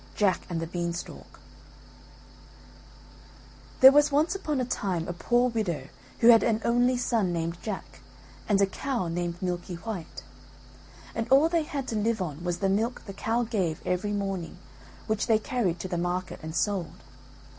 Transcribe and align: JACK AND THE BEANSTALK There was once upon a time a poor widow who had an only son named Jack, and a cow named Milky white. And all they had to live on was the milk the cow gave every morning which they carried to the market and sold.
JACK 0.15 0.41
AND 0.49 0.59
THE 0.59 0.65
BEANSTALK 0.65 1.39
There 3.81 3.91
was 3.91 4.11
once 4.11 4.33
upon 4.33 4.59
a 4.59 4.65
time 4.65 5.07
a 5.07 5.13
poor 5.13 5.49
widow 5.51 5.89
who 6.21 6.29
had 6.29 6.41
an 6.41 6.59
only 6.65 6.97
son 6.97 7.31
named 7.31 7.59
Jack, 7.61 7.99
and 8.49 8.59
a 8.59 8.65
cow 8.65 9.09
named 9.09 9.39
Milky 9.43 9.75
white. 9.75 10.23
And 11.13 11.29
all 11.29 11.49
they 11.49 11.61
had 11.65 11.87
to 11.89 11.95
live 11.95 12.19
on 12.19 12.43
was 12.43 12.57
the 12.57 12.67
milk 12.67 13.03
the 13.05 13.13
cow 13.13 13.43
gave 13.43 13.79
every 13.85 14.11
morning 14.11 14.57
which 15.05 15.27
they 15.27 15.37
carried 15.37 15.79
to 15.81 15.87
the 15.87 15.99
market 15.99 16.39
and 16.41 16.55
sold. 16.55 17.03